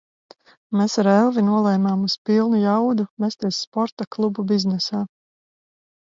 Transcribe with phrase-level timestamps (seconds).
[0.77, 5.05] Mēs ar Elvi nolēmām uz pilnu jaudu mesties sporta klubu biznesā.